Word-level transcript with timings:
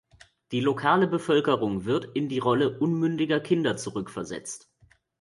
Die 0.51 0.61
lokale 0.61 1.05
Bevölkerung 1.05 1.85
wird 1.85 2.15
in 2.15 2.27
die 2.27 2.39
Rolle 2.39 2.79
unmündiger 2.79 3.39
Kinder 3.39 3.77
zurückversetzt. 3.77 4.67